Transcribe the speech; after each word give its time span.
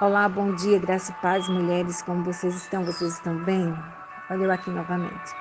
Olá, 0.00 0.28
bom 0.28 0.52
dia, 0.52 0.76
graça 0.80 1.12
e 1.12 1.14
paz, 1.14 1.48
mulheres, 1.48 2.02
como 2.02 2.24
vocês 2.24 2.52
estão? 2.56 2.84
Vocês 2.84 3.12
estão 3.12 3.36
bem? 3.36 3.72
Olha 4.28 4.42
eu 4.42 4.50
aqui 4.50 4.68
novamente. 4.68 5.36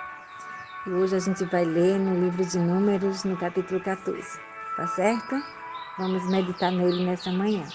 E 0.85 0.91
hoje 0.91 1.15
a 1.15 1.19
gente 1.19 1.43
vai 1.45 1.65
ler 1.65 1.97
no 1.97 2.13
livro 2.23 2.45
de 2.45 2.59
Números, 2.59 3.23
no 3.23 3.35
capítulo 3.35 3.79
14, 3.79 4.39
tá 4.77 4.85
certo? 4.85 5.41
Vamos 5.97 6.23
meditar 6.29 6.71
nele 6.71 7.03
nessa 7.03 7.31
manhã. 7.31 7.65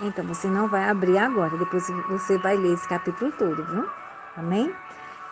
Então, 0.00 0.26
você 0.26 0.48
não 0.48 0.66
vai 0.66 0.82
abrir 0.82 1.16
agora, 1.16 1.56
depois 1.56 1.86
você 2.08 2.38
vai 2.38 2.56
ler 2.56 2.74
esse 2.74 2.88
capítulo 2.88 3.30
todo, 3.30 3.64
viu? 3.64 3.88
Amém? 4.36 4.74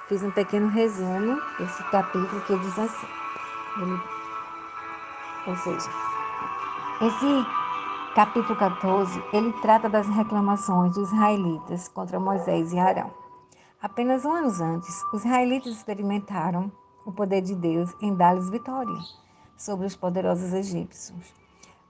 Fiz 0.08 0.22
um 0.22 0.30
pequeno 0.30 0.68
resumo 0.68 1.42
desse 1.58 1.82
capítulo 1.90 2.40
que 2.42 2.56
diz 2.56 2.78
assim. 2.78 3.08
Ou 5.44 5.56
seja, 5.56 5.90
esse 7.00 7.61
capítulo 8.14 8.58
14, 8.58 9.24
ele 9.32 9.54
trata 9.54 9.88
das 9.88 10.06
reclamações 10.06 10.94
dos 10.94 11.10
israelitas 11.10 11.88
contra 11.88 12.20
Moisés 12.20 12.70
e 12.70 12.78
Arão. 12.78 13.10
Apenas 13.80 14.26
um 14.26 14.32
ano 14.32 14.50
antes, 14.62 15.02
os 15.14 15.24
israelitas 15.24 15.72
experimentaram 15.72 16.70
o 17.06 17.12
poder 17.12 17.40
de 17.40 17.54
Deus 17.54 17.90
em 18.02 18.14
dar-lhes 18.14 18.50
vitória 18.50 18.98
sobre 19.56 19.86
os 19.86 19.96
poderosos 19.96 20.52
egípcios. 20.52 21.32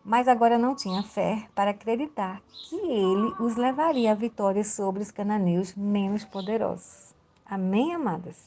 Mas 0.05 0.29
agora 0.29 0.57
não 0.57 0.77
tinha 0.77 1.03
fé 1.03 1.49
para 1.57 1.73
acreditar 1.73 2.41
que 2.69 2.77
ele 2.77 3.35
os 3.41 3.57
levaria 3.57 4.13
à 4.13 4.15
vitória 4.15 4.63
sobre 4.63 5.03
os 5.03 5.11
cananeus 5.11 5.75
menos 5.75 6.25
poderosos. 6.25 7.13
Amém, 7.45 7.95
amadas? 7.95 8.47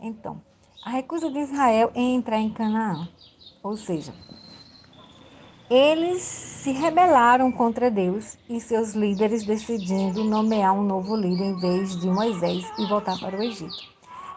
Então, 0.00 0.42
a 0.84 0.90
recusa 0.90 1.30
de 1.30 1.38
Israel 1.38 1.92
em 1.94 2.16
entrar 2.16 2.38
em 2.38 2.52
Canaã, 2.52 3.08
ou 3.62 3.76
seja, 3.76 4.12
eles 5.70 6.22
se 6.22 6.72
rebelaram 6.72 7.52
contra 7.52 7.90
Deus 7.90 8.38
e 8.48 8.58
seus 8.60 8.94
líderes 8.94 9.44
decidindo 9.44 10.24
nomear 10.24 10.72
um 10.72 10.82
novo 10.82 11.14
líder 11.14 11.44
em 11.44 11.60
vez 11.60 11.94
de 12.00 12.08
Moisés 12.08 12.64
e 12.78 12.86
voltar 12.86 13.18
para 13.18 13.36
o 13.36 13.42
Egito. 13.42 13.76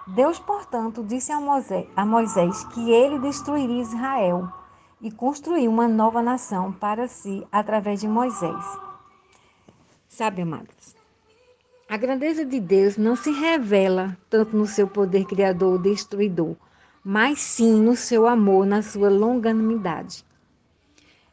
Deus, 0.08 0.40
portanto, 0.40 1.04
disse 1.04 1.32
a 1.32 2.06
Moisés 2.06 2.64
que 2.66 2.92
ele 2.92 3.20
destruiria 3.20 3.82
Israel 3.82 4.52
e 5.02 5.10
construir 5.10 5.68
uma 5.70 5.88
nova 5.88 6.22
nação 6.22 6.72
para 6.74 7.08
si 7.08 7.48
através 7.52 8.02
de 8.02 8.08
Moisés. 8.08 8.66
Sabe, 10.10 10.42
amados, 10.42 10.96
a 11.88 11.96
grandeza 11.96 12.46
de 12.46 12.60
Deus 12.60 12.98
não 12.98 13.16
se 13.16 13.32
revela 13.32 14.18
tanto 14.30 14.56
no 14.56 14.68
seu 14.68 14.88
poder 14.88 15.26
criador 15.26 15.74
ou 15.74 15.80
destruidor, 15.80 16.56
mas 17.04 17.40
sim 17.40 17.82
no 17.82 17.96
seu 17.96 18.28
amor, 18.28 18.66
na 18.66 18.82
sua 18.82 19.10
longanimidade. 19.10 20.26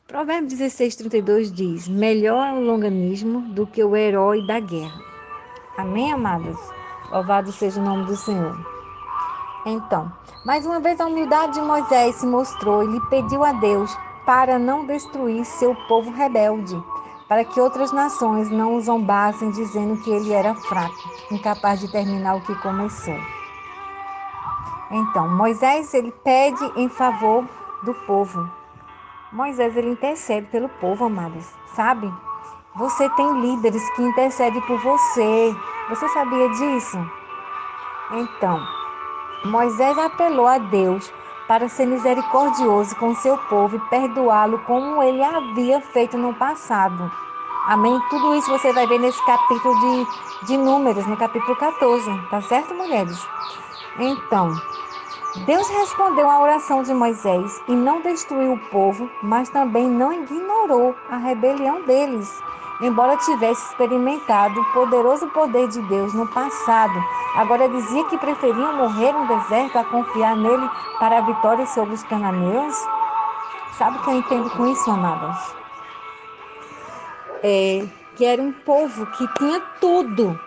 Provérbios 0.08 0.54
16, 0.54 0.96
32 0.96 1.52
diz: 1.52 1.86
Melhor 1.86 2.42
é 2.46 2.52
o 2.54 2.64
longanismo 2.64 3.42
do 3.52 3.66
que 3.66 3.84
o 3.84 3.94
herói 3.94 4.40
da 4.46 4.58
guerra. 4.58 4.98
Amém, 5.76 6.10
amadas? 6.10 6.56
Louvado 7.12 7.52
seja 7.52 7.78
o 7.78 7.84
nome 7.84 8.06
do 8.06 8.16
Senhor. 8.16 8.58
Então, 9.66 10.10
mais 10.46 10.64
uma 10.64 10.80
vez 10.80 10.98
a 10.98 11.06
humildade 11.06 11.52
de 11.52 11.60
Moisés 11.60 12.14
se 12.14 12.26
mostrou 12.26 12.82
e 12.82 12.86
lhe 12.86 13.00
pediu 13.10 13.44
a 13.44 13.52
Deus 13.52 13.94
para 14.24 14.58
não 14.58 14.86
destruir 14.86 15.44
seu 15.44 15.74
povo 15.86 16.10
rebelde, 16.10 16.82
para 17.28 17.44
que 17.44 17.60
outras 17.60 17.92
nações 17.92 18.48
não 18.50 18.76
o 18.76 18.80
zombassem 18.80 19.50
dizendo 19.50 20.02
que 20.02 20.10
ele 20.10 20.32
era 20.32 20.54
fraco, 20.54 20.96
incapaz 21.30 21.80
de 21.80 21.92
terminar 21.92 22.36
o 22.36 22.40
que 22.40 22.54
começou. 22.62 23.20
Então, 24.90 25.28
Moisés 25.36 25.92
ele 25.92 26.10
pede 26.24 26.64
em 26.76 26.88
favor 26.88 27.46
do 27.84 27.92
povo, 28.06 28.57
Moisés 29.32 29.76
ele 29.76 29.90
intercede 29.90 30.46
pelo 30.46 30.68
povo, 30.68 31.04
amados. 31.04 31.46
Sabe? 31.74 32.12
Você 32.76 33.08
tem 33.10 33.40
líderes 33.40 33.82
que 33.94 34.02
intercedem 34.02 34.60
por 34.62 34.78
você. 34.80 35.54
Você 35.90 36.08
sabia 36.08 36.48
disso? 36.50 36.98
Então, 38.12 38.58
Moisés 39.44 39.98
apelou 39.98 40.46
a 40.46 40.58
Deus 40.58 41.12
para 41.46 41.68
ser 41.68 41.86
misericordioso 41.86 42.96
com 42.96 43.14
seu 43.16 43.36
povo 43.36 43.76
e 43.76 43.90
perdoá-lo 43.90 44.58
como 44.60 45.02
ele 45.02 45.22
havia 45.22 45.80
feito 45.80 46.16
no 46.16 46.34
passado. 46.34 47.10
Amém? 47.66 48.00
Tudo 48.08 48.34
isso 48.34 48.50
você 48.50 48.72
vai 48.72 48.86
ver 48.86 48.98
nesse 48.98 49.22
capítulo 49.26 49.74
de, 49.80 50.46
de 50.46 50.56
Números, 50.56 51.06
no 51.06 51.16
capítulo 51.16 51.54
14. 51.56 52.28
Tá 52.30 52.40
certo, 52.42 52.74
mulheres? 52.74 53.18
Então, 53.98 54.54
Deus 55.46 55.68
respondeu 55.68 56.28
à 56.28 56.40
oração 56.40 56.82
de 56.82 56.92
Moisés 56.92 57.60
e 57.68 57.72
não 57.72 58.00
destruiu 58.00 58.54
o 58.54 58.70
povo, 58.70 59.10
mas 59.22 59.48
também 59.48 59.88
não 59.88 60.12
ignorou 60.12 60.96
a 61.10 61.16
rebelião 61.16 61.82
deles. 61.82 62.28
Embora 62.80 63.16
tivesse 63.16 63.64
experimentado 63.70 64.60
o 64.60 64.72
poderoso 64.72 65.26
poder 65.28 65.68
de 65.68 65.80
Deus 65.82 66.14
no 66.14 66.26
passado, 66.28 67.02
agora 67.36 67.68
dizia 67.68 68.04
que 68.04 68.18
preferiam 68.18 68.76
morrer 68.76 69.12
no 69.12 69.26
deserto 69.26 69.78
a 69.78 69.84
confiar 69.84 70.36
nele 70.36 70.68
para 70.98 71.18
a 71.18 71.22
vitória 71.22 71.66
sobre 71.66 71.94
os 71.94 72.02
cananeus? 72.04 72.74
Sabe 73.76 73.98
o 73.98 74.02
que 74.02 74.10
eu 74.10 74.14
entendo 74.14 74.50
com 74.50 74.66
isso, 74.66 74.90
amadas? 74.90 75.54
É 77.42 77.86
que 78.18 78.24
era 78.24 78.42
um 78.42 78.50
povo 78.50 79.06
que 79.06 79.28
tinha 79.34 79.60
tudo 79.80 80.38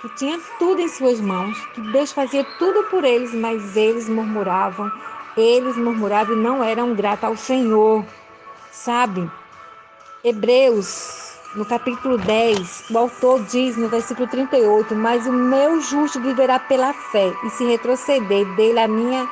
que 0.00 0.08
tinha 0.10 0.40
tudo 0.58 0.80
em 0.80 0.88
suas 0.88 1.20
mãos, 1.20 1.58
que 1.74 1.80
Deus 1.92 2.12
fazia 2.12 2.44
tudo 2.58 2.84
por 2.84 3.04
eles, 3.04 3.34
mas 3.34 3.76
eles 3.76 4.08
murmuravam, 4.08 4.90
eles 5.36 5.76
murmuravam 5.76 6.34
e 6.34 6.40
não 6.40 6.64
eram 6.64 6.94
gratos 6.94 7.24
ao 7.24 7.36
Senhor. 7.36 8.04
Sabe? 8.72 9.30
Hebreus, 10.24 11.38
no 11.54 11.66
capítulo 11.66 12.16
10, 12.16 12.90
o 12.90 12.98
autor 12.98 13.42
diz 13.44 13.76
no 13.76 13.88
versículo 13.88 14.26
38: 14.28 14.94
Mas 14.94 15.26
o 15.26 15.32
meu 15.32 15.80
justo 15.80 16.20
viverá 16.20 16.58
pela 16.58 16.92
fé, 16.94 17.32
e 17.44 17.50
se 17.50 17.64
retroceder 17.64 18.46
dele, 18.54 18.78
a 18.78 18.88
minha 18.88 19.28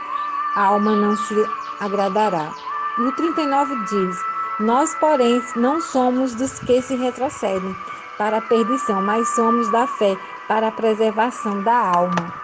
alma 0.55 0.95
não 0.95 1.17
se 1.17 1.35
agradará. 1.81 2.53
E 2.99 3.03
o 3.03 3.13
39 3.13 3.75
diz: 3.87 4.17
Nós, 4.61 4.95
porém, 4.97 5.43
não 5.57 5.81
somos 5.81 6.35
dos 6.35 6.59
que 6.59 6.83
se 6.83 6.95
retrocedem 6.95 7.75
para 8.19 8.39
a 8.39 8.43
perdição, 8.43 9.01
mas 9.01 9.29
somos 9.35 9.71
da 9.71 9.87
fé 9.87 10.17
para 10.49 10.69
a 10.69 10.73
preservação 10.73 11.63
da 11.63 11.77
alma. 11.77 12.35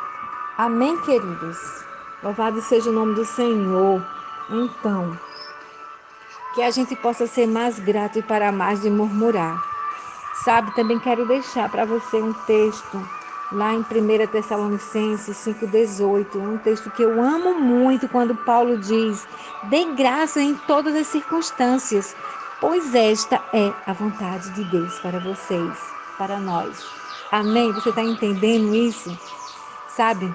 Amém, 0.59 0.97
queridos? 1.01 1.59
Louvado 2.23 2.61
seja 2.61 2.91
o 2.91 2.93
nome 2.93 3.15
do 3.15 3.25
Senhor. 3.25 4.05
Então, 4.51 5.19
que 6.55 6.63
a 6.63 6.71
gente 6.71 6.95
possa 6.95 7.27
ser 7.27 7.47
mais 7.47 7.79
grato 7.79 8.19
e 8.19 8.23
para 8.23 8.53
mais 8.53 8.83
de 8.83 8.91
murmurar. 8.91 9.61
Sabe, 10.45 10.75
também 10.75 10.99
quero 10.99 11.27
deixar 11.27 11.71
para 11.71 11.87
você 11.87 12.21
um 12.21 12.33
texto 12.33 13.03
lá 13.51 13.73
em 13.73 13.81
1 13.81 14.27
Tessalonicenses 14.27 15.37
5,18, 15.39 16.37
um 16.37 16.59
texto 16.59 16.91
que 16.91 17.03
eu 17.03 17.23
amo 17.23 17.59
muito 17.59 18.09
quando 18.09 18.35
Paulo 18.35 18.79
diz: 18.79 19.27
dê 19.65 19.85
graça 19.95 20.43
em 20.43 20.55
todas 20.67 20.95
as 20.95 21.07
circunstâncias, 21.07 22.15
pois 22.61 22.95
esta 22.95 23.43
é 23.53 23.73
a 23.87 23.93
vontade 23.93 24.51
de 24.51 24.65
Deus 24.65 24.99
para 24.99 25.19
vocês, 25.21 25.79
para 26.19 26.39
nós. 26.39 27.04
Amém? 27.35 27.73
Você 27.73 27.89
está 27.89 28.01
entendendo 28.01 28.73
isso? 28.73 29.11
Sabe? 29.89 30.33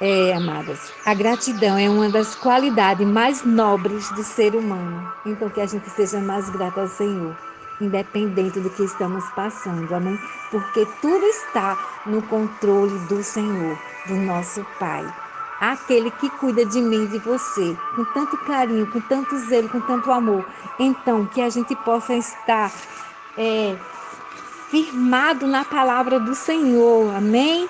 É, 0.00 0.34
amadas, 0.34 0.92
a 1.04 1.14
gratidão 1.14 1.78
é 1.78 1.88
uma 1.88 2.08
das 2.08 2.34
qualidades 2.34 3.06
mais 3.06 3.44
nobres 3.44 4.10
do 4.10 4.24
ser 4.24 4.56
humano. 4.56 5.08
Então, 5.24 5.48
que 5.48 5.60
a 5.60 5.66
gente 5.66 5.88
seja 5.90 6.18
mais 6.18 6.50
grato 6.50 6.80
ao 6.80 6.88
Senhor, 6.88 7.36
independente 7.80 8.58
do 8.58 8.68
que 8.68 8.82
estamos 8.82 9.24
passando, 9.30 9.94
amém? 9.94 10.18
Porque 10.50 10.84
tudo 11.00 11.24
está 11.24 11.78
no 12.04 12.20
controle 12.22 12.98
do 13.06 13.22
Senhor, 13.22 13.78
do 14.08 14.16
nosso 14.16 14.66
Pai 14.80 15.06
aquele 15.60 16.10
que 16.10 16.28
cuida 16.28 16.66
de 16.66 16.82
mim 16.82 17.04
e 17.04 17.08
de 17.08 17.18
você, 17.20 17.74
com 17.94 18.04
tanto 18.12 18.36
carinho, 18.38 18.90
com 18.90 19.00
tanto 19.00 19.38
zelo, 19.38 19.70
com 19.70 19.80
tanto 19.80 20.10
amor. 20.10 20.44
Então, 20.78 21.24
que 21.24 21.40
a 21.40 21.48
gente 21.48 21.74
possa 21.76 22.14
estar 22.14 22.70
é, 23.38 23.74
firmado 24.84 25.46
na 25.46 25.64
palavra 25.64 26.20
do 26.20 26.34
Senhor, 26.34 27.14
amém? 27.14 27.68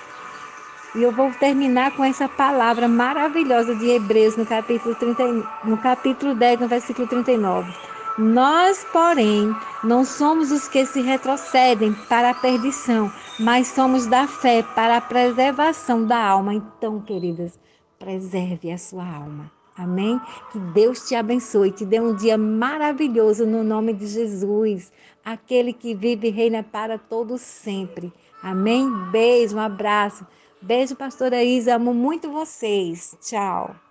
E 0.94 1.02
eu 1.02 1.12
vou 1.12 1.30
terminar 1.32 1.94
com 1.94 2.02
essa 2.02 2.28
palavra 2.28 2.88
maravilhosa 2.88 3.74
de 3.76 3.90
Hebreus, 3.90 4.36
no 4.36 4.44
capítulo, 4.44 4.94
30, 4.94 5.24
no 5.64 5.76
capítulo 5.76 6.34
10, 6.34 6.60
no 6.60 6.68
versículo 6.68 7.06
39. 7.06 7.72
Nós, 8.18 8.84
porém, 8.92 9.54
não 9.84 10.04
somos 10.04 10.50
os 10.50 10.66
que 10.66 10.84
se 10.86 11.00
retrocedem 11.02 11.92
para 12.08 12.30
a 12.30 12.34
perdição, 12.34 13.12
mas 13.38 13.68
somos 13.68 14.06
da 14.06 14.26
fé 14.26 14.64
para 14.74 14.96
a 14.96 15.00
preservação 15.00 16.04
da 16.04 16.18
alma. 16.18 16.54
Então, 16.54 17.00
queridas, 17.00 17.58
preserve 17.98 18.72
a 18.72 18.78
sua 18.78 19.04
alma. 19.04 19.55
Amém? 19.76 20.20
Que 20.50 20.58
Deus 20.58 21.06
te 21.06 21.14
abençoe, 21.14 21.70
te 21.70 21.84
dê 21.84 22.00
um 22.00 22.14
dia 22.14 22.38
maravilhoso 22.38 23.44
no 23.44 23.62
nome 23.62 23.92
de 23.92 24.06
Jesus, 24.06 24.90
aquele 25.24 25.72
que 25.72 25.94
vive 25.94 26.28
e 26.28 26.30
reina 26.30 26.62
para 26.62 26.98
todos 26.98 27.40
sempre. 27.40 28.12
Amém? 28.42 28.90
Beijo, 29.10 29.56
um 29.56 29.60
abraço. 29.60 30.26
Beijo, 30.62 30.96
pastora 30.96 31.44
Isa, 31.44 31.76
amo 31.76 31.92
muito 31.92 32.30
vocês. 32.30 33.16
Tchau. 33.20 33.85